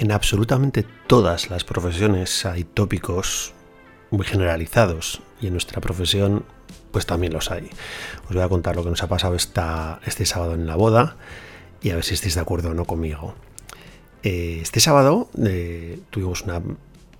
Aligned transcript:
En 0.00 0.12
absolutamente 0.12 0.86
todas 1.06 1.50
las 1.50 1.62
profesiones 1.64 2.46
hay 2.46 2.64
tópicos 2.64 3.52
muy 4.10 4.24
generalizados 4.24 5.20
y 5.42 5.48
en 5.48 5.52
nuestra 5.52 5.82
profesión 5.82 6.46
pues 6.90 7.04
también 7.04 7.34
los 7.34 7.50
hay. 7.50 7.68
Os 8.26 8.34
voy 8.34 8.42
a 8.42 8.48
contar 8.48 8.76
lo 8.76 8.82
que 8.82 8.88
nos 8.88 9.02
ha 9.02 9.08
pasado 9.08 9.34
este 9.34 10.24
sábado 10.24 10.54
en 10.54 10.66
la 10.66 10.74
boda 10.74 11.18
y 11.82 11.90
a 11.90 11.96
ver 11.96 12.04
si 12.04 12.14
estáis 12.14 12.34
de 12.34 12.40
acuerdo 12.40 12.70
o 12.70 12.74
no 12.74 12.86
conmigo. 12.86 13.34
Eh, 14.22 14.60
este 14.62 14.80
sábado 14.80 15.28
eh, 15.44 16.00
tuvimos 16.08 16.44
una 16.44 16.62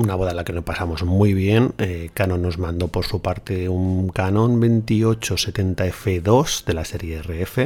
una 0.01 0.15
boda 0.15 0.31
en 0.31 0.37
la 0.37 0.45
que 0.45 0.55
nos 0.55 0.65
pasamos 0.65 1.05
muy 1.05 1.35
bien. 1.35 1.75
Eh, 1.79 2.11
Canon 2.15 2.41
nos 2.41 2.57
mandó 2.59 2.89
por 2.89 3.05
su 3.05 3.21
parte 3.21 3.69
un 3.69 4.09
Canon 4.09 4.59
2870F2 4.61 6.65
de 6.65 6.75
la 6.75 6.87
serie 6.87 7.23
RF 7.23 7.59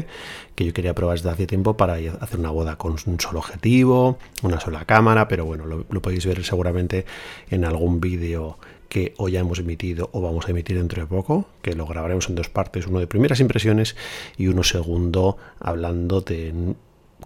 que 0.56 0.64
yo 0.64 0.72
quería 0.72 0.94
probar 0.94 1.16
desde 1.16 1.30
hace 1.30 1.46
tiempo 1.46 1.76
para 1.76 1.94
hacer 1.94 2.40
una 2.40 2.50
boda 2.50 2.76
con 2.76 2.96
un 3.06 3.20
solo 3.20 3.38
objetivo, 3.38 4.18
una 4.42 4.58
sola 4.58 4.84
cámara, 4.84 5.28
pero 5.28 5.44
bueno, 5.44 5.64
lo, 5.66 6.02
podéis 6.02 6.26
ver 6.26 6.44
seguramente 6.44 7.06
en 7.50 7.64
algún 7.64 8.00
vídeo 8.00 8.58
que 8.88 9.14
hoy 9.16 9.32
ya 9.32 9.40
hemos 9.40 9.60
emitido 9.60 10.10
o 10.12 10.20
vamos 10.20 10.46
a 10.46 10.50
emitir 10.50 10.76
dentro 10.76 11.02
de 11.02 11.08
poco, 11.08 11.46
que 11.62 11.74
lo 11.74 11.86
grabaremos 11.86 12.28
en 12.28 12.34
dos 12.34 12.48
partes, 12.48 12.88
uno 12.88 12.98
de 12.98 13.06
primeras 13.06 13.38
impresiones 13.40 13.94
y 14.36 14.48
uno 14.48 14.64
segundo 14.64 15.36
hablando 15.60 16.20
de 16.20 16.74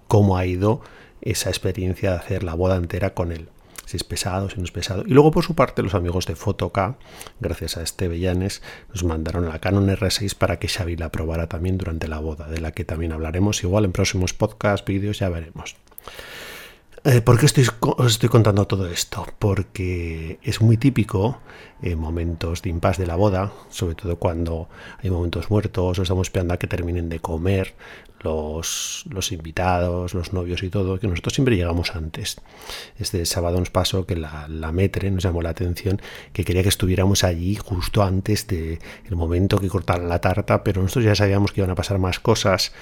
cómo 0.06 0.36
ha 0.36 0.44
ido 0.44 0.82
esa 1.22 1.48
experiencia 1.48 2.10
de 2.10 2.16
hacer 2.16 2.44
la 2.44 2.54
boda 2.54 2.76
entera 2.76 3.14
con 3.14 3.32
él 3.32 3.48
si 3.88 3.96
es 3.96 4.04
pesado, 4.04 4.50
si 4.50 4.58
no 4.58 4.64
es 4.64 4.70
pesado. 4.70 5.02
Y 5.06 5.14
luego 5.14 5.30
por 5.30 5.44
su 5.44 5.54
parte 5.54 5.82
los 5.82 5.94
amigos 5.94 6.26
de 6.26 6.36
Fotoca, 6.36 6.98
gracias 7.40 7.78
a 7.78 7.82
este 7.82 8.06
Bellanes, 8.06 8.60
nos 8.90 9.02
mandaron 9.02 9.48
la 9.48 9.60
Canon 9.60 9.88
R6 9.88 10.34
para 10.34 10.58
que 10.58 10.68
Xavi 10.68 10.96
la 10.96 11.10
probara 11.10 11.48
también 11.48 11.78
durante 11.78 12.06
la 12.06 12.18
boda, 12.18 12.48
de 12.48 12.60
la 12.60 12.72
que 12.72 12.84
también 12.84 13.12
hablaremos 13.12 13.64
igual 13.64 13.86
en 13.86 13.92
próximos 13.92 14.34
podcasts, 14.34 14.86
vídeos, 14.86 15.20
ya 15.20 15.30
veremos. 15.30 15.76
Eh, 17.04 17.22
¿Por 17.22 17.40
qué 17.40 17.46
estoy, 17.46 17.66
os 17.80 18.12
estoy 18.12 18.28
contando 18.28 18.66
todo 18.66 18.86
esto? 18.88 19.26
Porque 19.38 20.38
es 20.42 20.60
muy 20.60 20.76
típico 20.76 21.40
en 21.82 21.98
momentos 21.98 22.62
de 22.62 22.70
impas 22.70 22.98
de 22.98 23.06
la 23.06 23.16
boda, 23.16 23.52
sobre 23.70 23.94
todo 23.94 24.16
cuando 24.16 24.68
hay 25.02 25.10
momentos 25.10 25.50
muertos 25.50 25.98
o 25.98 26.02
estamos 26.02 26.28
esperando 26.28 26.54
a 26.54 26.58
que 26.58 26.66
terminen 26.66 27.08
de 27.08 27.20
comer 27.20 27.74
los, 28.20 29.04
los 29.10 29.30
invitados, 29.32 30.14
los 30.14 30.32
novios 30.32 30.62
y 30.62 30.70
todo, 30.70 30.98
que 30.98 31.06
nosotros 31.06 31.34
siempre 31.34 31.56
llegamos 31.56 31.94
antes. 31.94 32.36
Este 32.98 33.24
sábado 33.26 33.58
nos 33.58 33.70
pasó 33.70 34.06
que 34.06 34.16
la, 34.16 34.48
la 34.48 34.72
metre 34.72 35.10
nos 35.10 35.22
llamó 35.22 35.42
la 35.42 35.50
atención 35.50 36.00
que 36.32 36.44
quería 36.44 36.62
que 36.62 36.68
estuviéramos 36.68 37.24
allí 37.24 37.56
justo 37.56 38.02
antes 38.02 38.46
del 38.46 38.78
el 39.06 39.16
momento 39.16 39.58
que 39.58 39.68
cortaran 39.68 40.08
la 40.08 40.20
tarta, 40.20 40.64
pero 40.64 40.82
nosotros 40.82 41.04
ya 41.04 41.14
sabíamos 41.14 41.52
que 41.52 41.60
iban 41.60 41.70
a 41.70 41.76
pasar 41.76 41.98
más 41.98 42.18
cosas 42.18 42.72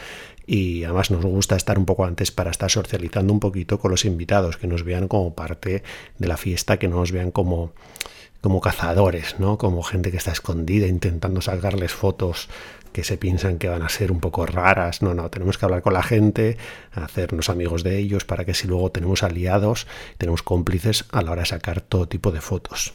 y 0.46 0.84
además 0.84 1.10
nos 1.10 1.24
gusta 1.24 1.56
estar 1.56 1.78
un 1.78 1.84
poco 1.84 2.04
antes 2.04 2.30
para 2.30 2.50
estar 2.50 2.70
socializando 2.70 3.32
un 3.32 3.40
poquito 3.40 3.78
con 3.78 3.90
los 3.90 4.04
invitados, 4.04 4.56
que 4.56 4.68
nos 4.68 4.84
vean 4.84 5.08
como 5.08 5.34
parte 5.34 5.82
de 6.18 6.28
la 6.28 6.36
fiesta, 6.36 6.78
que 6.78 6.88
no 6.88 6.96
nos 6.96 7.10
vean 7.10 7.32
como 7.32 7.72
como 8.40 8.60
cazadores, 8.60 9.38
¿no? 9.38 9.58
Como 9.58 9.82
gente 9.82 10.10
que 10.10 10.16
está 10.16 10.32
escondida 10.32 10.86
intentando 10.86 11.40
sacarles 11.40 11.92
fotos 11.92 12.48
que 12.92 13.04
se 13.04 13.18
piensan 13.18 13.58
que 13.58 13.68
van 13.68 13.82
a 13.82 13.88
ser 13.88 14.10
un 14.10 14.20
poco 14.20 14.46
raras. 14.46 15.02
No, 15.02 15.14
no, 15.14 15.30
tenemos 15.30 15.58
que 15.58 15.64
hablar 15.66 15.82
con 15.82 15.92
la 15.92 16.02
gente, 16.02 16.56
hacernos 16.92 17.50
amigos 17.50 17.82
de 17.82 17.98
ellos 17.98 18.24
para 18.24 18.44
que 18.44 18.54
si 18.54 18.66
luego 18.66 18.90
tenemos 18.90 19.22
aliados, 19.22 19.86
tenemos 20.18 20.42
cómplices 20.42 21.04
a 21.12 21.22
la 21.22 21.32
hora 21.32 21.42
de 21.42 21.46
sacar 21.46 21.80
todo 21.80 22.08
tipo 22.08 22.32
de 22.32 22.40
fotos 22.40 22.94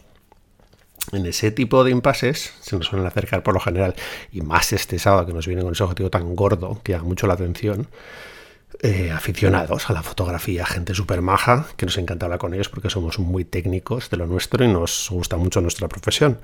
en 1.11 1.25
ese 1.25 1.51
tipo 1.51 1.83
de 1.83 1.91
impases 1.91 2.53
se 2.61 2.77
nos 2.77 2.87
suelen 2.87 3.07
acercar 3.07 3.43
por 3.43 3.53
lo 3.53 3.59
general, 3.59 3.95
y 4.31 4.41
más 4.41 4.71
este 4.73 4.99
sábado 4.99 5.25
que 5.25 5.33
nos 5.33 5.47
viene 5.47 5.63
con 5.63 5.73
ese 5.73 5.83
objetivo 5.83 6.09
tan 6.09 6.35
gordo 6.35 6.79
que 6.83 6.93
llama 6.93 7.05
mucho 7.05 7.27
la 7.27 7.33
atención, 7.33 7.87
eh, 8.79 9.11
aficionados 9.11 9.89
a 9.89 9.93
la 9.93 10.01
fotografía, 10.01 10.65
gente 10.65 10.95
súper 10.95 11.21
maja, 11.21 11.67
que 11.77 11.85
nos 11.85 11.97
encanta 11.97 12.25
hablar 12.25 12.39
con 12.39 12.53
ellos 12.53 12.69
porque 12.69 12.89
somos 12.89 13.19
muy 13.19 13.45
técnicos 13.45 14.09
de 14.09 14.17
lo 14.17 14.27
nuestro 14.27 14.63
y 14.63 14.67
nos 14.67 15.09
gusta 15.11 15.37
mucho 15.37 15.61
nuestra 15.61 15.87
profesión. 15.87 16.39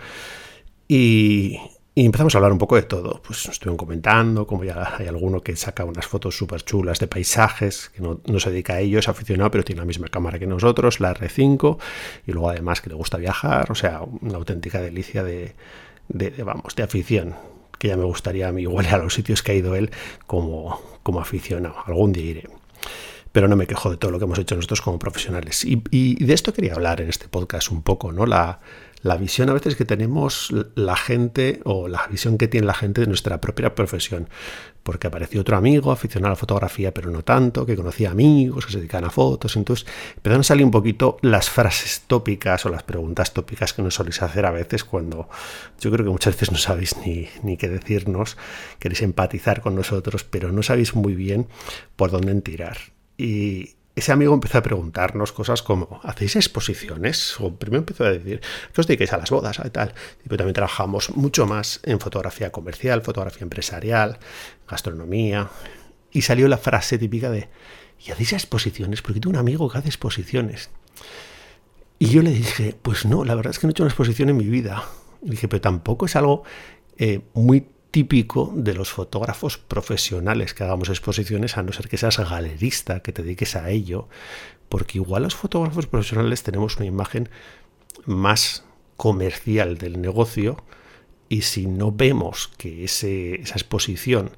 Y, 0.87 1.59
empezamos 1.95 2.35
a 2.35 2.37
hablar 2.37 2.51
un 2.51 2.59
poco 2.59 2.75
de 2.75 2.83
todo. 2.83 3.21
Pues 3.25 3.45
estuvieron 3.47 3.77
comentando, 3.77 4.45
como 4.45 4.63
ya 4.63 4.95
hay 4.97 5.07
alguno 5.07 5.41
que 5.41 5.55
saca 5.55 5.83
unas 5.83 6.05
fotos 6.05 6.37
súper 6.37 6.61
chulas 6.63 6.99
de 6.99 7.07
paisajes, 7.07 7.89
que 7.89 8.01
no, 8.01 8.39
se 8.39 8.51
dedica 8.51 8.73
a 8.73 8.79
ello, 8.81 8.99
es 8.99 9.09
aficionado, 9.09 9.49
pero 9.49 9.63
tiene 9.63 9.81
la 9.81 9.85
misma 9.85 10.07
cámara 10.07 10.37
que 10.37 10.45
nosotros, 10.47 10.99
la 10.99 11.15
R5, 11.15 11.77
y 12.27 12.31
luego 12.33 12.51
además 12.51 12.81
que 12.81 12.89
le 12.89 12.95
gusta 12.95 13.17
viajar, 13.17 13.71
o 13.71 13.75
sea, 13.75 14.01
una 14.01 14.37
auténtica 14.37 14.79
delicia 14.79 15.23
de, 15.23 15.55
vamos, 16.43 16.75
de 16.75 16.83
afición, 16.83 17.35
que 17.77 17.89
ya 17.89 17.97
me 17.97 18.03
gustaría 18.03 18.47
a 18.47 18.51
mí 18.51 18.63
igual 18.63 18.85
a 18.91 18.97
los 18.97 19.13
sitios 19.13 19.41
que 19.43 19.51
ha 19.51 19.55
ido 19.55 19.75
él 19.75 19.91
como, 20.25 20.81
como 21.03 21.19
aficionado. 21.19 21.75
Algún 21.85 22.13
día 22.13 22.25
iré 22.25 22.43
pero 23.37 23.47
no 23.47 23.55
me 23.55 23.67
quejo 23.67 23.91
de 23.91 23.97
todo 23.97 24.09
lo 24.09 24.17
que 24.17 24.25
hemos 24.25 24.39
hecho 24.39 24.55
nosotros 24.55 24.81
como 24.81 24.97
profesionales. 24.97 25.63
Y, 25.63 26.25
de 26.25 26.33
esto 26.33 26.53
quería 26.53 26.73
hablar 26.73 27.01
en 27.01 27.09
este 27.09 27.27
podcast 27.27 27.69
un 27.69 27.83
poco, 27.83 28.11
¿no? 28.11 28.25
La, 28.25 28.61
la 29.03 29.15
visión 29.15 29.47
a 29.51 29.53
veces 29.53 29.75
que 29.75 29.85
tenemos 29.85 30.51
la 30.73 30.95
gente 30.95 31.61
o 31.63 31.87
la 31.87 32.07
visión 32.07 32.39
que 32.39 32.47
tiene 32.47 32.65
la 32.65 32.73
gente 32.73 33.01
de 33.01 33.05
nuestra 33.05 33.39
propia 33.39 33.75
profesión. 33.75 34.27
Porque 34.81 35.05
apareció 35.05 35.41
otro 35.41 35.55
amigo 35.55 35.91
aficionado 35.91 36.29
a 36.29 36.31
la 36.31 36.35
fotografía, 36.35 36.95
pero 36.95 37.11
no 37.11 37.21
tanto, 37.21 37.63
que 37.63 37.75
conocía 37.75 38.09
amigos 38.09 38.65
que 38.65 38.71
se 38.71 38.79
dedican 38.79 39.05
a 39.05 39.11
fotos. 39.11 39.55
Entonces 39.55 39.85
empezaron 40.15 40.39
a 40.41 40.43
salir 40.43 40.65
un 40.65 40.71
poquito 40.71 41.19
las 41.21 41.47
frases 41.47 42.05
tópicas 42.07 42.65
o 42.65 42.69
las 42.69 42.81
preguntas 42.81 43.33
tópicas 43.33 43.71
que 43.71 43.83
nos 43.83 43.93
soléis 43.93 44.19
hacer 44.23 44.47
a 44.47 44.51
veces 44.51 44.83
cuando 44.83 45.29
yo 45.79 45.91
creo 45.91 46.05
que 46.05 46.11
muchas 46.11 46.33
veces 46.33 46.51
no 46.51 46.57
sabéis 46.57 46.97
ni, 47.05 47.29
ni 47.43 47.55
qué 47.55 47.69
decirnos, 47.69 48.35
queréis 48.79 49.03
empatizar 49.03 49.61
con 49.61 49.75
nosotros, 49.75 50.23
pero 50.23 50.51
no 50.51 50.63
sabéis 50.63 50.95
muy 50.95 51.13
bien 51.13 51.47
por 51.95 52.09
dónde 52.09 52.33
tirar. 52.41 52.96
Y, 53.17 53.77
ese 53.97 54.11
amigo 54.11 54.31
empezó 54.31 54.59
a 54.59 54.61
preguntarnos 54.61 55.31
cosas 55.31 55.63
como, 55.63 55.99
¿hacéis 56.03 56.35
exposiciones? 56.35 57.39
O 57.41 57.55
primero 57.55 57.79
empezó 57.79 58.05
a 58.05 58.11
decir, 58.11 58.41
¿qué 58.71 58.81
os 58.81 58.85
dedicáis 58.85 59.11
a 59.13 59.17
las 59.17 59.31
bodas? 59.31 59.59
Y 59.65 59.71
tal. 59.71 59.95
Pero 60.21 60.37
también 60.37 60.53
trabajamos 60.53 61.09
mucho 61.15 61.47
más 61.47 61.79
en 61.81 61.99
fotografía 61.99 62.51
comercial, 62.51 63.01
fotografía 63.01 63.41
empresarial, 63.41 64.19
gastronomía. 64.69 65.49
Y 66.11 66.21
salió 66.21 66.47
la 66.47 66.59
frase 66.59 66.99
típica 66.99 67.31
de, 67.31 67.49
¿y 68.05 68.11
hacéis 68.11 68.33
exposiciones? 68.33 69.01
Porque 69.01 69.19
tengo 69.19 69.31
un 69.31 69.37
amigo 69.37 69.67
que 69.67 69.79
hace 69.79 69.87
exposiciones. 69.87 70.69
Y 71.97 72.09
yo 72.09 72.21
le 72.21 72.29
dije, 72.29 72.75
pues 72.79 73.03
no, 73.03 73.25
la 73.25 73.33
verdad 73.33 73.49
es 73.49 73.57
que 73.57 73.65
no 73.65 73.71
he 73.71 73.73
hecho 73.73 73.81
una 73.81 73.89
exposición 73.89 74.29
en 74.29 74.37
mi 74.37 74.45
vida. 74.45 74.83
Y 75.23 75.31
dije, 75.31 75.47
pero 75.47 75.61
tampoco 75.61 76.05
es 76.05 76.15
algo 76.15 76.43
eh, 76.97 77.21
muy 77.33 77.67
típico 77.91 78.51
de 78.55 78.73
los 78.73 78.91
fotógrafos 78.91 79.57
profesionales 79.57 80.53
que 80.53 80.63
hagamos 80.63 80.89
exposiciones, 80.89 81.57
a 81.57 81.63
no 81.63 81.71
ser 81.73 81.87
que 81.89 81.97
seas 81.97 82.17
galerista, 82.17 83.01
que 83.01 83.11
te 83.11 83.23
dediques 83.23 83.55
a 83.55 83.69
ello, 83.69 84.07
porque 84.69 84.97
igual 84.97 85.23
los 85.23 85.35
fotógrafos 85.35 85.87
profesionales 85.87 86.43
tenemos 86.43 86.77
una 86.77 86.85
imagen 86.85 87.29
más 88.05 88.65
comercial 88.97 89.77
del 89.77 90.01
negocio 90.01 90.57
y 91.29 91.41
si 91.41 91.67
no 91.67 91.91
vemos 91.91 92.49
que 92.57 92.83
esa 92.83 93.07
exposición 93.07 94.31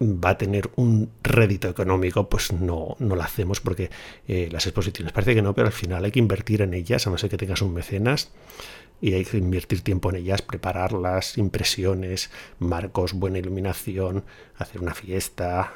va 0.00 0.30
a 0.30 0.38
tener 0.38 0.70
un 0.76 1.10
rédito 1.22 1.68
económico, 1.68 2.28
pues 2.28 2.52
no, 2.52 2.96
no 2.98 3.16
la 3.16 3.24
hacemos 3.24 3.60
porque 3.60 3.90
eh, 4.28 4.48
las 4.52 4.66
exposiciones 4.66 5.12
parece 5.12 5.34
que 5.34 5.42
no, 5.42 5.54
pero 5.54 5.68
al 5.68 5.72
final 5.72 6.04
hay 6.04 6.12
que 6.12 6.18
invertir 6.18 6.62
en 6.62 6.74
ellas, 6.74 7.06
a 7.06 7.10
no 7.10 7.18
ser 7.18 7.30
que 7.30 7.38
tengas 7.38 7.62
un 7.62 7.72
mecenas 7.72 8.30
y 9.00 9.14
hay 9.14 9.24
que 9.24 9.38
invertir 9.38 9.82
tiempo 9.82 10.10
en 10.10 10.16
ellas, 10.16 10.42
prepararlas, 10.42 11.38
impresiones, 11.38 12.30
marcos, 12.58 13.12
buena 13.12 13.38
iluminación, 13.38 14.24
hacer 14.56 14.80
una 14.80 14.94
fiesta. 14.94 15.72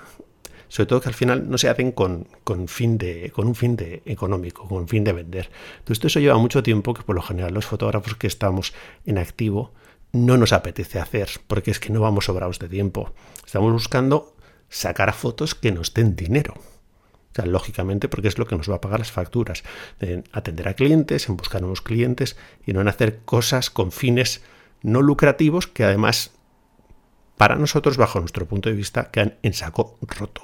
Sobre 0.69 0.87
todo 0.87 1.01
que 1.01 1.09
al 1.09 1.15
final 1.15 1.51
no 1.51 1.59
se 1.59 1.69
hacen 1.69 1.93
con, 1.93 2.29
con, 2.45 2.69
fin 2.69 2.97
de, 2.97 3.31
con 3.35 3.49
un 3.49 3.55
fin 3.55 3.77
de 3.77 4.03
económico, 4.07 4.69
con 4.69 4.79
un 4.83 4.89
fin 4.89 5.03
de 5.03 5.13
vender. 5.13 5.51
Entonces, 5.81 6.05
eso 6.05 6.21
lleva 6.21 6.39
mucho 6.39 6.63
tiempo 6.63 6.95
que 6.95 7.03
por 7.03 7.17
lo 7.17 7.23
general 7.23 7.53
los 7.53 7.67
fotógrafos 7.67 8.15
que 8.15 8.29
estamos 8.29 8.73
en 9.05 9.19
activo 9.19 9.73
no 10.13 10.37
nos 10.37 10.53
apetece 10.53 10.99
hacer, 10.99 11.29
porque 11.47 11.71
es 11.71 11.81
que 11.81 11.91
no 11.93 12.01
vamos 12.01 12.27
sobrados 12.27 12.59
de 12.59 12.69
tiempo. 12.69 13.13
Estamos 13.45 13.73
buscando 13.73 14.35
sacar 14.69 15.13
fotos 15.13 15.55
que 15.55 15.73
nos 15.73 15.93
den 15.93 16.17
dinero. 16.17 16.55
O 17.31 17.35
sea, 17.35 17.47
lógicamente, 17.47 18.09
porque 18.09 18.29
es 18.29 18.39
lo 18.39 18.47
que 18.47 18.57
nos 18.57 18.69
va 18.71 18.77
a 18.77 18.81
pagar 18.81 18.99
las 18.99 19.13
facturas. 19.13 19.63
En 20.01 20.25
atender 20.33 20.69
a 20.69 20.75
clientes, 20.75 21.29
en 21.29 21.37
buscar 21.37 21.61
nuevos 21.61 21.81
clientes 21.81 22.37
y 22.67 22.73
no 22.73 22.81
en 22.81 22.89
hacer 22.89 23.21
cosas 23.25 23.71
con 23.71 23.93
fines 23.93 24.43
no 24.83 25.03
lucrativos 25.03 25.67
que 25.67 25.85
además, 25.85 26.33
para 27.37 27.57
nosotros, 27.57 27.97
bajo 27.97 28.19
nuestro 28.19 28.47
punto 28.47 28.69
de 28.69 28.75
vista, 28.75 29.11
quedan 29.11 29.39
en 29.43 29.55
saco 29.55 29.99
roto. 30.03 30.43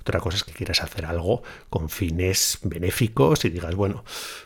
Otra 0.00 0.20
cosa 0.20 0.36
es 0.36 0.44
que 0.44 0.52
quieras 0.52 0.82
hacer 0.82 1.04
algo 1.04 1.42
con 1.68 1.88
fines 1.88 2.60
benéficos 2.62 3.44
y 3.44 3.50
digas, 3.50 3.74
bueno, 3.74 4.04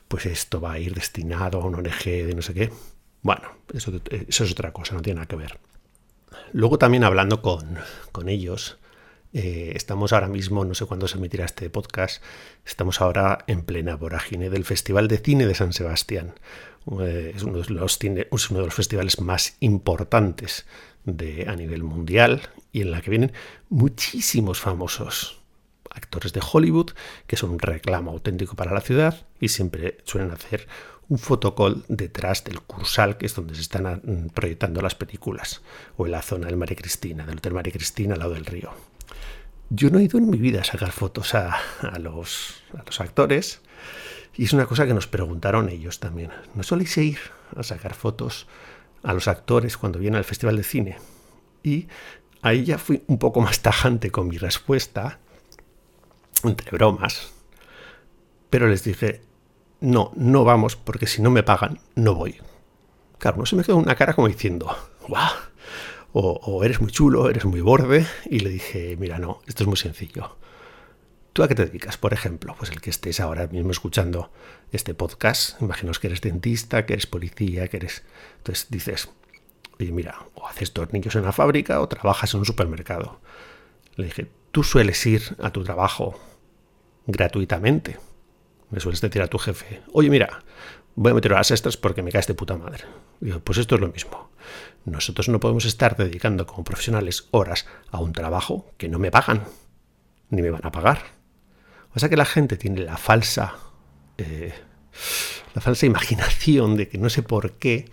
pues 0.08 0.24
esto 0.24 0.60
va 0.60 0.72
a 0.72 0.78
ir 0.78 0.94
destinado 0.94 1.60
a 1.60 1.66
un 1.66 1.74
ONG 1.74 2.04
de 2.04 2.34
no 2.34 2.40
sé 2.40 2.54
qué. 2.54 2.72
Bueno, 3.20 3.42
eso, 3.74 3.92
eso 4.10 4.44
es 4.44 4.52
otra 4.52 4.72
cosa, 4.72 4.94
no 4.94 5.02
tiene 5.02 5.16
nada 5.16 5.28
que 5.28 5.36
ver. 5.36 5.58
Luego 6.52 6.78
también 6.78 7.04
hablando 7.04 7.42
con, 7.42 7.76
con 8.10 8.30
ellos, 8.30 8.78
eh, 9.32 9.72
estamos 9.76 10.12
ahora 10.12 10.28
mismo, 10.28 10.64
no 10.64 10.74
sé 10.74 10.86
cuándo 10.86 11.06
se 11.06 11.18
emitirá 11.18 11.44
este 11.44 11.70
podcast, 11.70 12.22
estamos 12.64 13.00
ahora 13.00 13.44
en 13.46 13.62
plena 13.62 13.96
vorágine 13.96 14.50
del 14.50 14.64
Festival 14.64 15.08
de 15.08 15.18
Cine 15.18 15.46
de 15.46 15.54
San 15.54 15.72
Sebastián. 15.72 16.34
Eh, 17.00 17.32
es, 17.36 17.42
uno 17.42 17.58
de 17.62 17.70
los 17.70 18.74
festivales 18.74 19.20
más 19.20 19.56
importantes 19.60 20.66
a 21.46 21.56
nivel 21.56 21.82
mundial 21.82 22.42
y 22.72 22.82
en 22.82 22.90
la 22.90 23.00
que 23.00 23.10
vienen 23.10 23.32
muchísimos 23.68 24.60
famosos. 24.60 25.38
actores 25.92 26.32
de 26.32 26.40
Hollywood, 26.40 26.92
que 27.26 27.36
son 27.36 27.50
un 27.50 27.58
reclamo 27.58 28.12
auténtico 28.12 28.54
para 28.54 28.72
la 28.72 28.80
ciudad 28.80 29.26
y 29.40 29.48
siempre 29.48 29.98
suelen 30.04 30.30
hacer 30.30 30.68
un 31.08 31.18
fotocall 31.18 31.84
detrás 31.88 32.44
del 32.44 32.60
Cursal, 32.60 33.18
que 33.18 33.26
es 33.26 33.34
donde 33.34 33.56
se 33.56 33.62
están 33.62 34.00
mm, 34.04 34.28
proyectando 34.28 34.80
las 34.80 34.94
películas, 34.94 35.62
o 35.96 36.06
en 36.06 36.12
la 36.12 36.22
zona 36.22 36.46
del 36.46 36.56
María 36.56 36.76
Cristina, 36.76 37.26
del 37.26 37.38
Hotel 37.38 37.54
María 37.54 37.72
Cristina 37.72 38.14
al 38.14 38.20
lado 38.20 38.34
del 38.34 38.46
río. 38.46 38.70
Yo 39.72 39.88
no 39.90 40.00
he 40.00 40.02
ido 40.02 40.19
en 40.19 40.28
mi 40.28 40.38
vida 40.38 40.62
a 40.62 40.64
sacar 40.64 40.90
fotos 40.90 41.34
a, 41.37 41.56
los, 42.00 42.62
a 42.76 42.82
los 42.84 43.00
actores, 43.00 43.61
y 44.37 44.44
es 44.44 44.52
una 44.52 44.67
cosa 44.67 44.84
que 44.84 44.94
nos 44.94 45.06
preguntaron 45.06 45.69
ellos 45.69 46.00
también. 46.00 46.32
¿No 46.56 46.64
soléis 46.64 46.96
ir 46.99 47.19
a 47.56 47.62
sacar 47.62 47.94
fotos 47.94 48.49
a 49.05 49.12
los 49.12 49.28
actores 49.28 49.76
cuando 49.76 50.00
vienen 50.00 50.19
al 50.19 50.25
Festival 50.25 50.56
de 50.56 50.64
Cine? 50.64 50.99
Y 51.62 51.87
ahí 52.43 52.64
ya 52.64 52.78
fui 52.78 53.05
un 53.06 53.19
poco 53.19 53.40
más 53.40 53.61
tajante 53.62 54.11
con 54.11 54.26
mi 54.26 54.38
respuesta, 54.38 55.20
entre 56.43 56.73
bromas, 56.73 57.32
pero 58.50 58.66
les 58.66 58.82
dije, 58.82 59.23
no, 59.78 60.11
no 60.16 60.43
vamos, 60.43 60.75
porque 60.75 61.06
si 61.06 61.23
no 61.23 61.31
me 61.31 61.44
pagan, 61.44 61.78
no 61.94 62.16
voy. 62.16 62.40
Claro, 63.19 63.37
no 63.37 63.46
se 63.46 63.55
me 63.55 63.62
quedó 63.62 63.76
una 63.76 63.94
cara 63.94 64.14
como 64.14 64.26
diciendo, 64.26 64.75
guau, 65.06 65.31
o, 66.12 66.64
eres 66.64 66.80
muy 66.80 66.90
chulo, 66.90 67.30
eres 67.30 67.44
muy 67.44 67.60
borde, 67.60 68.06
y 68.26 68.40
le 68.40 68.50
dije, 68.50 68.96
mira, 68.98 69.18
no, 69.18 69.40
esto 69.46 69.62
es 69.62 69.68
muy 69.68 69.76
sencillo. 69.76 70.36
¿Tú 71.32 71.44
a 71.44 71.48
qué 71.48 71.54
te 71.54 71.64
dedicas, 71.64 71.96
por 71.96 72.12
ejemplo? 72.12 72.56
Pues 72.58 72.70
el 72.70 72.80
que 72.80 72.90
estés 72.90 73.20
ahora 73.20 73.46
mismo 73.46 73.70
escuchando 73.70 74.32
este 74.72 74.94
podcast, 74.94 75.60
imaginaos 75.62 76.00
que 76.00 76.08
eres 76.08 76.20
dentista, 76.20 76.86
que 76.86 76.94
eres 76.94 77.06
policía, 77.06 77.68
que 77.68 77.76
eres... 77.76 78.02
Entonces 78.38 78.66
dices, 78.68 79.10
oye, 79.78 79.92
mira, 79.92 80.26
o 80.34 80.48
haces 80.48 80.72
tornillos 80.72 81.14
en 81.14 81.22
la 81.22 81.32
fábrica 81.32 81.80
o 81.80 81.88
trabajas 81.88 82.34
en 82.34 82.40
un 82.40 82.46
supermercado. 82.46 83.20
Le 83.94 84.06
dije, 84.06 84.26
¿tú 84.50 84.64
sueles 84.64 85.06
ir 85.06 85.22
a 85.40 85.52
tu 85.52 85.62
trabajo 85.62 86.18
gratuitamente? 87.06 87.98
Me 88.70 88.80
sueles 88.80 89.00
decir 89.00 89.22
a 89.22 89.28
tu 89.28 89.38
jefe, 89.38 89.82
oye, 89.92 90.10
mira, 90.10 90.42
voy 91.00 91.12
a 91.12 91.14
meter 91.14 91.32
horas 91.32 91.50
extras 91.50 91.79
porque 91.79 92.02
me 92.02 92.12
caes 92.12 92.26
de 92.26 92.35
puta 92.35 92.58
madre. 92.58 92.85
Pues 93.43 93.56
esto 93.56 93.75
es 93.75 93.81
lo 93.81 93.88
mismo. 93.88 94.31
Nosotros 94.85 95.31
no 95.31 95.41
podemos 95.41 95.64
estar 95.64 95.97
dedicando 95.97 96.44
como 96.44 96.62
profesionales 96.62 97.26
horas 97.31 97.64
a 97.91 98.00
un 98.00 98.12
trabajo 98.12 98.70
que 98.76 98.91
no 98.91 98.99
me 98.99 99.11
pagan, 99.11 99.44
ni 100.29 100.43
me 100.43 100.50
van 100.50 100.67
a 100.67 100.70
pagar. 100.70 101.00
O 101.94 101.99
sea 101.99 102.11
que 102.11 102.19
la 102.19 102.26
gente 102.26 102.58
tiene 102.58 102.82
la 102.82 102.99
falsa, 102.99 103.55
eh, 104.19 104.52
la 105.55 105.62
falsa 105.62 105.87
imaginación 105.87 106.76
de 106.76 106.91
que 106.91 106.99
no 106.99 107.08
sé 107.08 107.23
por 107.23 107.52
qué 107.52 107.88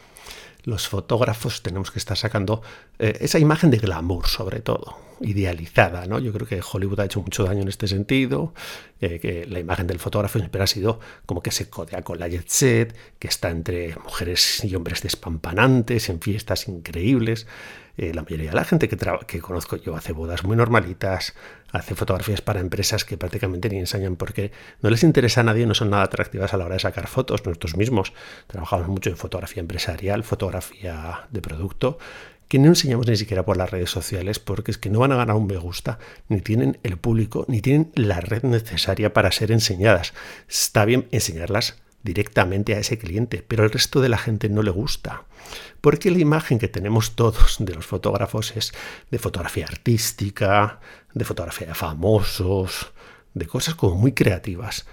los 0.67 0.89
fotógrafos 0.89 1.63
tenemos 1.63 1.91
que 1.91 1.99
estar 1.99 2.17
sacando 2.17 2.61
eh, 2.99 3.17
esa 3.21 3.39
imagen 3.39 3.71
de 3.71 3.77
glamour, 3.77 4.27
sobre 4.27 4.59
todo, 4.59 4.97
idealizada. 5.21 6.05
¿no? 6.07 6.19
Yo 6.19 6.33
creo 6.33 6.45
que 6.45 6.61
Hollywood 6.61 6.99
ha 6.99 7.05
hecho 7.05 7.21
mucho 7.21 7.45
daño 7.45 7.61
en 7.61 7.69
este 7.69 7.87
sentido, 7.87 8.53
eh, 8.99 9.17
que 9.21 9.45
la 9.45 9.59
imagen 9.59 9.87
del 9.87 9.97
fotógrafo 9.97 10.39
siempre 10.39 10.61
ha 10.61 10.67
sido 10.67 10.99
como 11.25 11.41
que 11.41 11.51
se 11.51 11.69
codea 11.69 12.01
con 12.01 12.19
la 12.19 12.27
jet 12.27 12.49
set, 12.49 12.93
que 13.17 13.29
está 13.29 13.49
entre 13.49 13.95
mujeres 13.95 14.61
y 14.65 14.75
hombres 14.75 15.01
despampanantes, 15.01 16.09
en 16.09 16.19
fiestas 16.19 16.67
increíbles. 16.67 17.47
Eh, 17.97 18.13
la 18.13 18.21
mayoría 18.21 18.51
de 18.51 18.55
la 18.55 18.63
gente 18.63 18.88
que, 18.88 18.97
que 19.25 19.41
conozco 19.41 19.75
yo 19.75 19.95
hace 19.95 20.13
bodas 20.13 20.44
muy 20.44 20.55
normalitas, 20.55 21.33
hace 21.71 21.95
fotografías 21.95 22.41
para 22.41 22.59
empresas 22.59 23.03
que 23.03 23.17
prácticamente 23.17 23.69
ni 23.69 23.79
enseñan 23.79 24.15
porque 24.15 24.51
no 24.81 24.91
les 24.91 25.03
interesa 25.03 25.41
a 25.41 25.44
nadie, 25.44 25.65
no 25.65 25.73
son 25.73 25.89
nada 25.89 26.03
atractivas 26.03 26.53
a 26.53 26.57
la 26.57 26.65
hora 26.65 26.75
de 26.75 26.81
sacar 26.81 27.07
fotos. 27.07 27.44
Nosotros 27.45 27.75
mismos 27.75 28.13
trabajamos 28.45 28.88
mucho 28.88 29.09
en 29.09 29.17
fotografía 29.17 29.61
empresarial, 29.61 30.23
fotografía 30.23 31.27
de 31.31 31.41
producto, 31.41 31.97
que 32.47 32.59
no 32.59 32.67
enseñamos 32.67 33.07
ni 33.07 33.17
siquiera 33.17 33.44
por 33.44 33.57
las 33.57 33.71
redes 33.71 33.89
sociales 33.89 34.38
porque 34.38 34.71
es 34.71 34.77
que 34.77 34.91
no 34.91 34.99
van 34.99 35.11
a 35.11 35.17
ganar 35.17 35.35
un 35.35 35.47
me 35.47 35.57
gusta, 35.57 35.97
ni 36.29 36.41
tienen 36.41 36.77
el 36.83 36.97
público, 36.97 37.45
ni 37.47 37.61
tienen 37.61 37.91
la 37.95 38.21
red 38.21 38.44
necesaria 38.44 39.11
para 39.11 39.31
ser 39.31 39.51
enseñadas. 39.51 40.13
Está 40.47 40.85
bien 40.85 41.07
enseñarlas 41.11 41.81
directamente 42.07 42.74
a 42.74 42.80
ese 42.80 42.98
cliente, 42.98 43.44
pero 43.45 43.65
el 43.65 43.71
resto 43.71 44.00
de 44.00 44.07
la 44.07 44.18
gente 44.18 44.48
no 44.48 44.63
le 44.63 44.71
gusta. 44.71 45.25
Porque 45.81 46.09
la 46.09 46.19
imagen 46.19 46.57
que 46.57 46.69
tenemos 46.69 47.15
todos 47.15 47.57
de 47.59 47.75
los 47.75 47.86
fotógrafos 47.86 48.56
es 48.56 48.74
de 49.12 49.19
fotografía 49.19 49.65
artística, 49.65 50.80
de 51.13 51.25
fotografía 51.25 51.68
de 51.68 51.75
famosos, 51.75 52.94
de 53.33 53.45
cosas 53.45 53.75
como 53.75 53.95
muy 53.95 54.13
creativas. 54.13 54.88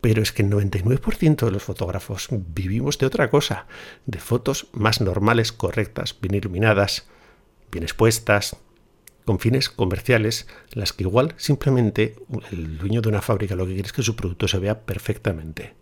Pero 0.00 0.22
es 0.22 0.32
que 0.32 0.42
el 0.42 0.50
99% 0.50 1.46
de 1.46 1.50
los 1.52 1.62
fotógrafos 1.62 2.28
vivimos 2.30 2.98
de 2.98 3.06
otra 3.06 3.30
cosa, 3.30 3.66
de 4.04 4.18
fotos 4.18 4.66
más 4.72 5.00
normales, 5.00 5.52
correctas, 5.52 6.16
bien 6.20 6.34
iluminadas, 6.34 7.06
bien 7.70 7.84
expuestas, 7.84 8.56
con 9.24 9.40
fines 9.40 9.70
comerciales, 9.70 10.46
las 10.70 10.92
que 10.92 11.04
igual 11.04 11.34
simplemente 11.36 12.16
el 12.52 12.78
dueño 12.78 13.02
de 13.02 13.08
una 13.08 13.22
fábrica 13.22 13.56
lo 13.56 13.66
que 13.66 13.74
quiere 13.74 13.86
es 13.86 13.92
que 13.92 14.02
su 14.02 14.14
producto 14.14 14.46
se 14.46 14.58
vea 14.58 14.80
perfectamente. 14.86 15.74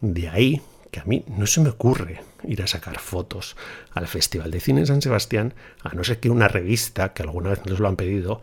De 0.00 0.28
ahí 0.28 0.62
que 0.90 1.00
a 1.00 1.04
mí 1.04 1.24
no 1.28 1.46
se 1.46 1.60
me 1.60 1.68
ocurre 1.68 2.22
ir 2.44 2.62
a 2.62 2.66
sacar 2.66 2.98
fotos 2.98 3.56
al 3.92 4.06
Festival 4.06 4.50
de 4.50 4.60
Cine 4.60 4.86
San 4.86 5.02
Sebastián, 5.02 5.54
a 5.82 5.94
no 5.94 6.04
ser 6.04 6.18
que 6.20 6.30
una 6.30 6.48
revista, 6.48 7.12
que 7.12 7.22
alguna 7.22 7.50
vez 7.50 7.66
nos 7.66 7.80
lo 7.80 7.88
han 7.88 7.96
pedido, 7.96 8.40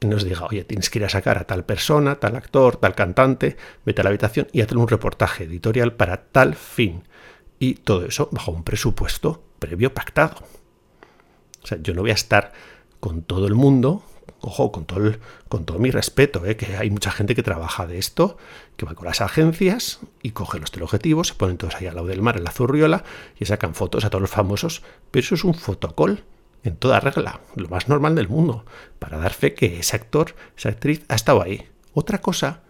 nos 0.00 0.24
diga, 0.24 0.44
oye, 0.46 0.64
tienes 0.64 0.90
que 0.90 0.98
ir 0.98 1.04
a 1.04 1.08
sacar 1.08 1.38
a 1.38 1.44
tal 1.44 1.64
persona, 1.64 2.16
tal 2.16 2.36
actor, 2.36 2.76
tal 2.76 2.94
cantante, 2.94 3.56
vete 3.84 4.00
a 4.00 4.04
la 4.04 4.10
habitación 4.10 4.48
y 4.52 4.60
hacer 4.60 4.76
un 4.76 4.88
reportaje 4.88 5.44
editorial 5.44 5.94
para 5.94 6.24
tal 6.24 6.54
fin. 6.54 7.04
Y 7.58 7.74
todo 7.74 8.04
eso 8.04 8.28
bajo 8.32 8.50
un 8.50 8.64
presupuesto 8.64 9.42
previo 9.58 9.94
pactado. 9.94 10.36
O 11.62 11.66
sea, 11.66 11.78
yo 11.80 11.94
no 11.94 12.02
voy 12.02 12.10
a 12.10 12.14
estar 12.14 12.52
con 13.00 13.22
todo 13.22 13.46
el 13.46 13.54
mundo 13.54 14.02
ojo, 14.40 14.72
con 14.72 14.84
todo, 14.84 15.12
con 15.48 15.64
todo 15.64 15.78
mi 15.78 15.90
respeto, 15.90 16.44
¿eh? 16.46 16.56
que 16.56 16.76
hay 16.76 16.90
mucha 16.90 17.10
gente 17.10 17.34
que 17.34 17.42
trabaja 17.42 17.86
de 17.86 17.98
esto, 17.98 18.36
que 18.76 18.86
va 18.86 18.94
con 18.94 19.06
las 19.06 19.20
agencias 19.20 20.00
y 20.22 20.30
coge 20.30 20.58
los 20.58 20.70
teleobjetivos, 20.70 21.28
se 21.28 21.34
ponen 21.34 21.56
todos 21.56 21.76
ahí 21.76 21.86
al 21.86 21.94
lado 21.94 22.06
del 22.06 22.22
mar 22.22 22.36
en 22.36 22.44
la 22.44 22.50
zurriola 22.50 23.04
y 23.38 23.44
sacan 23.44 23.74
fotos 23.74 24.04
a 24.04 24.10
todos 24.10 24.22
los 24.22 24.30
famosos, 24.30 24.82
pero 25.10 25.24
eso 25.24 25.34
es 25.34 25.44
un 25.44 25.54
fotocall 25.54 26.24
en 26.62 26.76
toda 26.76 27.00
regla, 27.00 27.40
lo 27.56 27.68
más 27.68 27.88
normal 27.88 28.14
del 28.14 28.28
mundo, 28.28 28.64
para 28.98 29.18
dar 29.18 29.32
fe 29.32 29.54
que 29.54 29.78
ese 29.78 29.96
actor, 29.96 30.34
esa 30.56 30.70
actriz 30.70 31.04
ha 31.08 31.14
estado 31.14 31.42
ahí. 31.42 31.68
Otra 31.92 32.20
cosa 32.20 32.62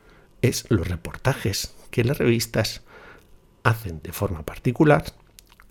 es 0.42 0.66
los 0.68 0.88
reportajes 0.88 1.74
que 1.90 2.04
las 2.04 2.18
revistas 2.18 2.82
hacen 3.62 4.02
de 4.02 4.12
forma 4.12 4.42
particular 4.44 5.04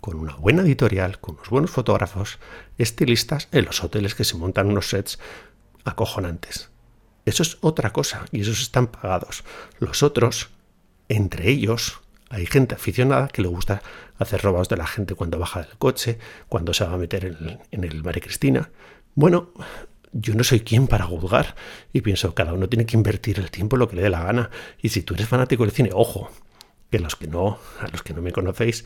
con 0.00 0.16
una 0.16 0.34
buena 0.34 0.62
editorial, 0.62 1.18
con 1.20 1.36
unos 1.36 1.48
buenos 1.48 1.70
fotógrafos, 1.70 2.38
estilistas 2.76 3.48
en 3.52 3.64
los 3.64 3.82
hoteles 3.82 4.14
que 4.14 4.24
se 4.24 4.36
montan 4.36 4.66
unos 4.66 4.88
sets 4.90 5.18
acojonantes. 5.84 6.70
Eso 7.24 7.42
es 7.42 7.58
otra 7.60 7.92
cosa 7.92 8.26
y 8.32 8.42
esos 8.42 8.60
están 8.60 8.88
pagados. 8.88 9.44
Los 9.78 10.02
otros, 10.02 10.50
entre 11.08 11.48
ellos, 11.50 12.00
hay 12.28 12.46
gente 12.46 12.74
aficionada 12.74 13.28
que 13.28 13.42
le 13.42 13.48
gusta 13.48 13.82
hacer 14.18 14.42
robados 14.42 14.68
de 14.68 14.76
la 14.76 14.86
gente 14.86 15.14
cuando 15.14 15.38
baja 15.38 15.62
del 15.62 15.78
coche, 15.78 16.18
cuando 16.48 16.74
se 16.74 16.84
va 16.84 16.94
a 16.94 16.98
meter 16.98 17.24
en, 17.24 17.60
en 17.70 17.84
el 17.84 18.02
Mare 18.02 18.20
Cristina. 18.20 18.70
Bueno, 19.14 19.52
yo 20.12 20.34
no 20.34 20.44
soy 20.44 20.60
quien 20.60 20.86
para 20.86 21.04
juzgar 21.06 21.54
y 21.92 22.00
pienso, 22.02 22.34
cada 22.34 22.52
uno 22.52 22.68
tiene 22.68 22.86
que 22.86 22.96
invertir 22.96 23.38
el 23.38 23.50
tiempo 23.50 23.76
lo 23.76 23.88
que 23.88 23.96
le 23.96 24.02
dé 24.02 24.10
la 24.10 24.22
gana. 24.22 24.50
Y 24.80 24.90
si 24.90 25.02
tú 25.02 25.14
eres 25.14 25.28
fanático 25.28 25.64
del 25.64 25.72
cine, 25.72 25.90
ojo, 25.92 26.30
que 26.90 26.98
los 26.98 27.16
que 27.16 27.26
no, 27.26 27.58
a 27.80 27.88
los 27.88 28.02
que 28.02 28.14
no 28.14 28.22
me 28.22 28.32
conocéis, 28.32 28.84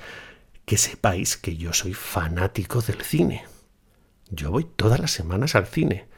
que 0.65 0.79
sepáis 0.79 1.37
que 1.37 1.57
yo 1.57 1.73
soy 1.73 1.95
fanático 1.95 2.81
del 2.81 3.03
cine. 3.03 3.45
Yo 4.31 4.51
voy 4.51 4.65
todas 4.65 5.01
las 5.01 5.11
semanas 5.11 5.55
al 5.55 5.67
cine 5.67 6.09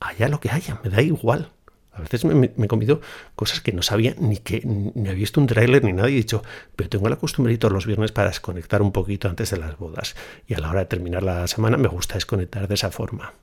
haya 0.00 0.28
lo 0.28 0.40
que 0.40 0.50
haya, 0.50 0.80
me 0.82 0.90
da 0.90 1.02
igual. 1.02 1.52
A 1.92 2.00
veces 2.00 2.24
me, 2.24 2.52
he 2.56 2.68
comido 2.68 3.00
cosas 3.34 3.60
que 3.60 3.72
no 3.72 3.82
sabía 3.82 4.14
ni 4.18 4.36
que 4.36 4.62
ni 4.64 5.08
había 5.08 5.18
visto 5.18 5.40
un 5.40 5.48
tráiler 5.48 5.82
ni 5.82 5.92
nada 5.92 6.08
y 6.08 6.14
he 6.14 6.16
dicho, 6.16 6.44
pero 6.76 6.88
tengo 6.88 7.08
la 7.08 7.16
costumbre 7.16 7.56
todos 7.58 7.72
los 7.72 7.86
viernes 7.86 8.12
para 8.12 8.28
desconectar 8.28 8.82
un 8.82 8.92
poquito 8.92 9.28
antes 9.28 9.50
de 9.50 9.56
las 9.56 9.76
bodas 9.78 10.14
y 10.46 10.54
a 10.54 10.58
la 10.58 10.70
hora 10.70 10.80
de 10.80 10.86
terminar 10.86 11.24
la 11.24 11.48
semana 11.48 11.76
me 11.76 11.88
gusta 11.88 12.14
desconectar 12.14 12.68
de 12.68 12.74
esa 12.74 12.92
forma. 12.92 13.34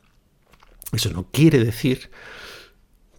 Eso 0.94 1.10
no 1.12 1.28
quiere 1.32 1.60
decir 1.60 2.10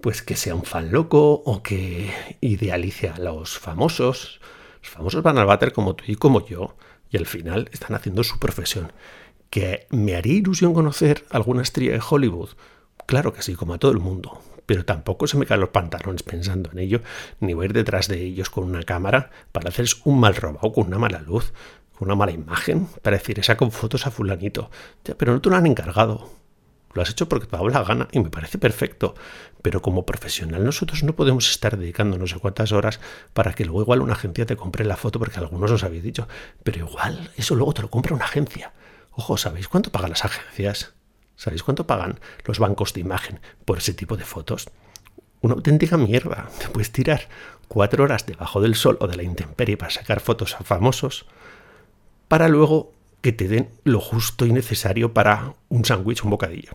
pues 0.01 0.23
que 0.23 0.37
sea 0.37 0.55
un 0.55 0.65
fan 0.65 0.91
loco 0.91 1.33
o 1.45 1.63
que 1.63 2.11
idealice 2.41 3.11
a 3.11 3.19
los 3.19 3.59
famosos. 3.59 4.41
Los 4.81 4.91
famosos 4.91 5.23
van 5.23 5.37
al 5.37 5.47
váter 5.47 5.73
como 5.73 5.97
tú 5.97 6.05
y 6.07 6.17
como 6.17 6.47
yo 6.47 6.77
y 7.11 7.17
al 7.17 7.27
final 7.27 7.69
están 7.73 7.95
haciendo 7.95 8.25
su 8.25 8.39
profesión. 8.39 8.93
Que 9.51 9.87
me 9.91 10.17
haría 10.17 10.35
ilusión 10.35 10.73
conocer 10.73 11.25
alguna 11.31 11.63
estrella 11.63 11.93
de 11.93 12.03
Hollywood 12.09 12.51
Claro 13.07 13.33
que 13.33 13.43
sí, 13.43 13.55
como 13.55 13.75
a 13.75 13.79
todo 13.79 13.93
el 13.93 14.01
mundo, 14.01 14.43
pero 14.67 14.85
tampoco 14.85 15.27
se 15.29 15.37
me 15.37 15.47
caen 15.47 15.61
los 15.61 15.71
pantalones 15.71 16.25
pensando 16.25 16.71
en 16.73 16.81
ello, 16.81 17.01
ni 17.41 17.55
voy 17.55 17.65
a 17.65 17.67
ir 17.67 17.73
detrás 17.73 18.09
de 18.09 18.21
ellos 18.21 18.51
con 18.51 18.65
una 18.65 18.83
cámara 18.83 19.31
para 19.53 19.69
hacerles 19.69 20.01
un 20.05 20.19
mal 20.19 20.35
robado 20.35 20.73
con 20.73 20.89
una 20.89 20.99
mala 20.99 21.21
luz, 21.21 21.53
con 21.97 22.09
una 22.09 22.17
mala 22.17 22.33
imagen, 22.33 22.89
para 23.03 23.17
decir, 23.17 23.39
esa 23.39 23.57
con 23.57 23.71
fotos 23.71 24.07
a 24.07 24.11
fulanito. 24.11 24.71
Ya, 25.05 25.15
pero 25.17 25.33
no 25.33 25.41
te 25.41 25.49
lo 25.49 25.57
han 25.57 25.67
encargado. 25.67 26.31
Lo 26.95 27.03
has 27.03 27.11
hecho 27.11 27.29
porque 27.29 27.47
te 27.47 27.55
ha 27.55 27.59
dado 27.59 27.69
la 27.69 27.85
gana 27.85 28.09
y 28.11 28.21
me 28.21 28.31
parece 28.31 28.59
perfecto. 28.59 29.15
Pero 29.63 29.83
como 29.83 30.07
profesional 30.07 30.65
nosotros 30.65 31.03
no 31.03 31.15
podemos 31.15 31.49
estar 31.51 31.77
dedicando 31.77 32.19
no 32.19 32.27
sé 32.27 32.39
cuántas 32.39 32.73
horas 32.73 33.01
para 33.35 33.53
que 33.53 33.67
luego 33.67 33.83
igual 33.83 34.01
una 34.01 34.15
agencia 34.15 34.47
te 34.47 34.57
compre 34.57 34.85
la 34.85 34.97
foto 34.97 35.19
porque 35.19 35.39
algunos 35.39 35.71
os 35.71 35.85
habéis 35.85 36.03
dicho. 36.03 36.27
Pero 36.63 36.79
igual 36.79 37.31
eso 37.37 37.55
luego 37.55 37.75
te 37.75 37.83
lo 37.83 37.91
compra 37.91 38.15
una 38.15 38.25
agencia. 38.25 38.73
Ojo, 39.11 39.37
¿sabéis 39.37 39.69
cuánto 39.69 39.93
pagan 39.93 40.11
las 40.11 40.25
agencias? 40.25 40.96
¿Sabéis 41.37 41.63
cuánto 41.63 41.87
pagan 41.87 42.19
los 42.45 42.59
bancos 42.59 42.93
de 42.93 43.01
imagen 43.01 43.41
por 43.65 43.79
ese 43.79 43.95
tipo 43.95 44.17
de 44.17 44.25
fotos? 44.25 44.69
una 45.47 45.55
auténtica 45.55 45.97
mierda. 45.97 46.49
Te 46.59 46.69
puedes 46.69 46.93
tirar 46.93 47.29
cuatro 47.69 48.05
horas 48.05 48.27
debajo 48.27 48.61
del 48.61 48.75
sol 48.75 48.99
o 49.01 49.07
de 49.07 49.17
la 49.17 49.23
intemperie 49.23 49.77
para 49.77 49.91
sacar 49.91 50.21
fotos 50.21 50.55
a 50.55 50.65
famosos, 50.65 51.27
para 52.29 52.49
luego 52.49 52.93
que 53.23 53.33
te 53.33 53.49
den 53.49 53.71
lo 53.83 54.01
justo 54.01 54.47
y 54.47 54.53
necesario 54.53 55.13
para 55.13 55.55
un 55.69 55.85
sándwich, 55.85 56.23
un 56.23 56.31
bocadillo. 56.31 56.73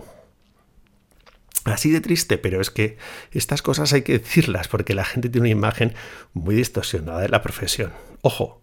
Así 1.63 1.91
de 1.91 2.01
triste, 2.01 2.37
pero 2.37 2.59
es 2.59 2.71
que 2.71 2.97
estas 3.31 3.61
cosas 3.61 3.93
hay 3.93 4.01
que 4.01 4.17
decirlas 4.17 4.67
porque 4.67 4.95
la 4.95 5.05
gente 5.05 5.29
tiene 5.29 5.47
una 5.47 5.59
imagen 5.59 5.93
muy 6.33 6.55
distorsionada 6.55 7.21
de 7.21 7.29
la 7.29 7.41
profesión. 7.41 7.93
Ojo, 8.21 8.61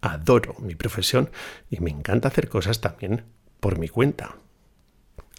adoro 0.00 0.54
mi 0.60 0.74
profesión 0.74 1.30
y 1.68 1.80
me 1.80 1.90
encanta 1.90 2.28
hacer 2.28 2.48
cosas 2.48 2.80
también 2.80 3.24
por 3.60 3.78
mi 3.78 3.88
cuenta. 3.88 4.36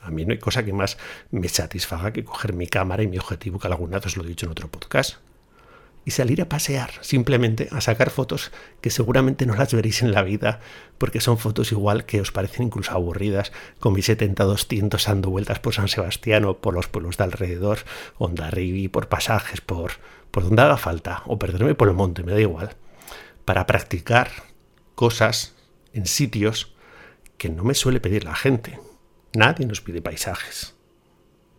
A 0.01 0.12
mí 0.12 0.25
no 0.25 0.32
hay 0.32 0.39
cosa 0.39 0.63
que 0.63 0.74
más 0.74 0.98
me 1.32 1.50
satisfaga 1.50 2.13
que 2.13 2.24
coger 2.24 2.53
mi 2.53 2.68
cámara 2.68 3.03
y 3.03 3.08
mi 3.08 3.18
objetivo, 3.18 3.60
que 3.60 3.68
alguna 3.68 3.98
vez 3.98 4.08
os 4.08 4.18
lo 4.18 4.24
he 4.24 4.27
dicho 4.27 4.46
en 4.46 4.51
otro 4.51 4.70
podcast, 4.70 5.18
y 6.06 6.12
salir 6.12 6.41
a 6.41 6.50
pasear, 6.50 6.91
simplemente 7.01 7.68
a 7.72 7.82
sacar 7.82 8.10
fotos 8.10 8.51
que 8.82 8.89
seguramente 8.89 9.46
no 9.46 9.56
las 9.56 9.74
veréis 9.74 10.01
en 10.01 10.12
la 10.12 10.24
vida, 10.24 10.60
porque 10.98 11.22
son 11.22 11.38
fotos 11.38 11.72
igual 11.72 12.06
que 12.06 12.22
os 12.22 12.32
parecen 12.32 12.68
incluso 12.68 12.91
aburridas, 12.94 13.51
con 13.79 13.94
mis 13.94 14.10
70-200 14.10 15.06
dando 15.06 15.29
vueltas 15.29 15.60
por 15.60 15.74
San 15.74 15.88
Sebastián 15.88 16.46
o 16.46 16.58
por 16.58 16.74
los 16.74 16.88
pueblos 16.88 17.18
de 17.18 17.25
alrededor, 17.25 17.79
Ondarribi, 18.18 18.88
por 18.88 19.08
pasajes, 19.08 19.62
por, 19.62 19.91
por 20.32 20.44
donde 20.44 20.62
haga 20.62 20.77
falta, 20.77 21.24
o 21.25 21.38
perderme 21.38 21.75
por 21.75 21.89
el 21.89 21.96
monte, 21.96 22.24
me 22.24 22.32
da 22.32 22.39
igual, 22.39 22.75
para 23.46 23.68
practicar 23.68 24.32
cosas 24.96 25.56
en 25.94 26.06
sitios 26.06 26.74
que 27.38 27.50
no 27.50 27.63
me 27.63 27.75
suele 27.75 28.00
pedir 28.00 28.24
la 28.24 28.36
gente. 28.36 28.79
Nadie 29.33 29.65
nos 29.65 29.81
pide 29.81 30.01
paisajes. 30.01 30.75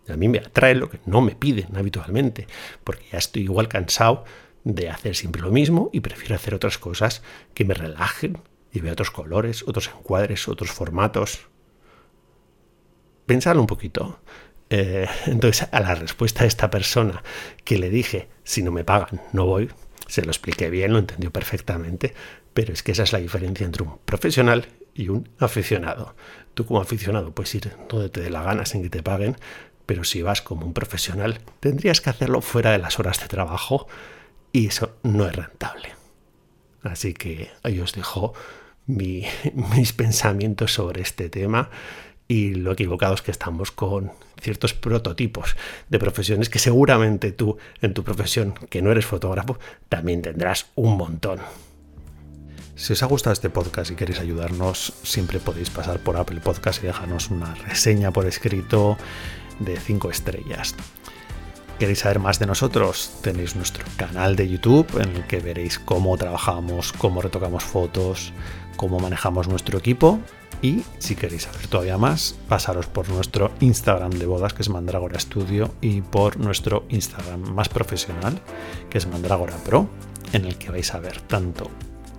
A 0.08 0.16
mí 0.16 0.28
me 0.28 0.38
atrae 0.38 0.74
lo 0.74 0.90
que 0.90 1.00
no 1.06 1.20
me 1.20 1.34
piden 1.34 1.76
habitualmente, 1.76 2.46
porque 2.84 3.04
ya 3.12 3.18
estoy 3.18 3.42
igual 3.42 3.68
cansado 3.68 4.24
de 4.64 4.90
hacer 4.90 5.14
siempre 5.14 5.42
lo 5.42 5.50
mismo 5.50 5.90
y 5.92 6.00
prefiero 6.00 6.34
hacer 6.34 6.54
otras 6.54 6.78
cosas 6.78 7.22
que 7.54 7.64
me 7.64 7.74
relajen 7.74 8.38
y 8.72 8.80
vea 8.80 8.92
otros 8.92 9.10
colores, 9.10 9.64
otros 9.66 9.88
encuadres, 9.88 10.48
otros 10.48 10.70
formatos. 10.70 11.48
Pensadlo 13.26 13.60
un 13.60 13.66
poquito. 13.66 14.20
Eh, 14.68 15.06
entonces, 15.26 15.68
a 15.70 15.80
la 15.80 15.94
respuesta 15.94 16.40
de 16.42 16.48
esta 16.48 16.70
persona 16.70 17.22
que 17.64 17.78
le 17.78 17.90
dije, 17.90 18.28
si 18.42 18.62
no 18.62 18.72
me 18.72 18.84
pagan, 18.84 19.20
no 19.32 19.46
voy, 19.46 19.70
se 20.06 20.22
lo 20.22 20.30
expliqué 20.30 20.70
bien, 20.70 20.92
lo 20.92 20.98
entendió 20.98 21.30
perfectamente, 21.30 22.14
pero 22.54 22.72
es 22.72 22.82
que 22.82 22.92
esa 22.92 23.02
es 23.02 23.12
la 23.12 23.18
diferencia 23.18 23.64
entre 23.64 23.82
un 23.82 23.98
profesional 24.04 24.66
y 24.94 25.08
un 25.08 25.28
aficionado. 25.38 26.14
Tú 26.54 26.66
como 26.66 26.80
aficionado 26.80 27.32
puedes 27.32 27.54
ir 27.54 27.72
donde 27.88 28.08
te 28.08 28.20
dé 28.20 28.30
la 28.30 28.42
gana 28.42 28.66
sin 28.66 28.82
que 28.82 28.90
te 28.90 29.02
paguen, 29.02 29.36
pero 29.86 30.04
si 30.04 30.22
vas 30.22 30.42
como 30.42 30.66
un 30.66 30.72
profesional 30.72 31.40
tendrías 31.60 32.00
que 32.00 32.10
hacerlo 32.10 32.40
fuera 32.42 32.70
de 32.72 32.78
las 32.78 32.98
horas 32.98 33.20
de 33.20 33.28
trabajo 33.28 33.86
y 34.52 34.66
eso 34.66 34.96
no 35.02 35.26
es 35.26 35.34
rentable. 35.34 35.94
Así 36.82 37.14
que 37.14 37.50
ahí 37.62 37.80
os 37.80 37.92
dejo 37.92 38.34
mis 38.86 39.92
pensamientos 39.92 40.72
sobre 40.72 41.02
este 41.02 41.28
tema 41.28 41.70
y 42.26 42.54
lo 42.54 42.72
equivocados 42.72 43.22
que 43.22 43.32
estamos 43.32 43.72
con 43.72 44.12
ciertos 44.40 44.72
prototipos 44.72 45.56
de 45.88 45.98
profesiones 45.98 46.48
que 46.48 46.60
seguramente 46.60 47.32
tú 47.32 47.58
en 47.80 47.92
tu 47.92 48.04
profesión, 48.04 48.54
que 48.68 48.82
no 48.82 48.92
eres 48.92 49.04
fotógrafo, 49.04 49.58
también 49.88 50.22
tendrás 50.22 50.66
un 50.76 50.96
montón. 50.96 51.40
Si 52.80 52.94
os 52.94 53.02
ha 53.02 53.06
gustado 53.06 53.34
este 53.34 53.50
podcast 53.50 53.90
y 53.90 53.94
queréis 53.94 54.20
ayudarnos, 54.20 54.94
siempre 55.02 55.38
podéis 55.38 55.68
pasar 55.68 56.00
por 56.00 56.16
Apple 56.16 56.40
Podcast 56.40 56.82
y 56.82 56.86
dejarnos 56.86 57.28
una 57.28 57.54
reseña 57.54 58.10
por 58.10 58.24
escrito 58.24 58.96
de 59.58 59.78
5 59.78 60.10
estrellas. 60.10 60.74
¿Queréis 61.78 61.98
saber 61.98 62.20
más 62.20 62.38
de 62.38 62.46
nosotros? 62.46 63.18
Tenéis 63.20 63.54
nuestro 63.54 63.84
canal 63.98 64.34
de 64.34 64.48
YouTube 64.48 64.98
en 64.98 65.14
el 65.14 65.26
que 65.26 65.40
veréis 65.40 65.78
cómo 65.78 66.16
trabajamos, 66.16 66.94
cómo 66.94 67.20
retocamos 67.20 67.64
fotos, 67.64 68.32
cómo 68.78 68.98
manejamos 68.98 69.46
nuestro 69.46 69.76
equipo. 69.76 70.18
Y 70.62 70.82
si 70.98 71.16
queréis 71.16 71.42
saber 71.42 71.66
todavía 71.66 71.98
más, 71.98 72.34
pasaros 72.48 72.86
por 72.86 73.10
nuestro 73.10 73.52
Instagram 73.60 74.12
de 74.12 74.24
bodas, 74.24 74.54
que 74.54 74.62
es 74.62 74.70
Mandragora 74.70 75.20
Studio, 75.20 75.74
y 75.82 76.00
por 76.00 76.38
nuestro 76.38 76.86
Instagram 76.88 77.42
más 77.52 77.68
profesional, 77.68 78.40
que 78.88 78.96
es 78.96 79.06
Mandragora 79.06 79.56
Pro, 79.66 79.86
en 80.32 80.46
el 80.46 80.56
que 80.56 80.70
vais 80.70 80.94
a 80.94 80.98
ver 80.98 81.20
tanto 81.20 81.70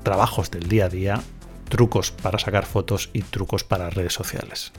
trabajos 0.04 0.52
del 0.52 0.68
día 0.68 0.86
a 0.86 0.90
día, 0.90 1.22
trucos 1.70 2.12
para 2.12 2.40
sacar 2.40 2.66
fotos 2.66 3.10
y 3.14 3.22
trucos 3.22 3.64
para 3.64 3.90
redes 3.90 4.14
sociales. 4.14 4.72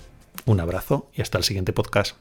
Un 0.45 0.61
abrazo 0.61 1.11
y 1.15 1.23
hasta 1.23 1.39
el 1.39 1.45
siguiente 1.45 1.73
podcast. 1.73 2.17